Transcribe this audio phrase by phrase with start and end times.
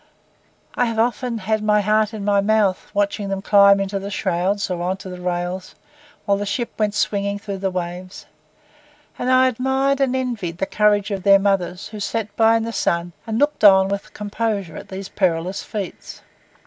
[0.73, 4.81] I often had my heart in my mouth, watching them climb into the shrouds or
[4.81, 5.75] on the rails,
[6.25, 8.25] while the ship went swinging through the waves;
[9.19, 12.73] and I admired and envied the courage of their mothers, who sat by in the
[12.73, 16.23] sun and looked on with composure at these perilous feats.